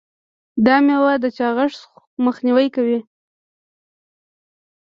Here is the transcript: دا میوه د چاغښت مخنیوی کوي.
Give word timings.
دا 0.65 0.75
میوه 0.85 1.13
د 1.23 1.25
چاغښت 1.37 1.79
مخنیوی 2.25 2.67
کوي. 2.75 2.99